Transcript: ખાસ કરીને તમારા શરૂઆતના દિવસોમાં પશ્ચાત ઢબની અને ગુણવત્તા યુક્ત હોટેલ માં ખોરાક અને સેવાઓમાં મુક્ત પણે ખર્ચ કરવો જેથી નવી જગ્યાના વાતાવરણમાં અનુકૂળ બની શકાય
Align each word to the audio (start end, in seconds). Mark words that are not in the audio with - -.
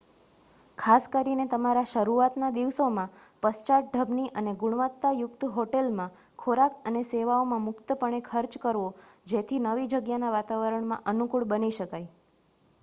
ખાસ 0.77 1.03
કરીને 1.11 1.43
તમારા 1.49 1.89
શરૂઆતના 1.89 2.47
દિવસોમાં 2.53 3.11
પશ્ચાત 3.43 3.89
ઢબની 3.89 4.31
અને 4.35 4.53
ગુણવત્તા 4.57 5.11
યુક્ત 5.15 5.45
હોટેલ 5.51 5.91
માં 5.95 6.15
ખોરાક 6.39 6.79
અને 6.85 7.03
સેવાઓમાં 7.09 7.63
મુક્ત 7.65 7.93
પણે 7.99 8.21
ખર્ચ 8.29 8.61
કરવો 8.63 8.87
જેથી 9.27 9.59
નવી 9.67 9.91
જગ્યાના 9.91 10.33
વાતાવરણમાં 10.37 11.05
અનુકૂળ 11.13 11.47
બની 11.53 11.71
શકાય 11.75 12.09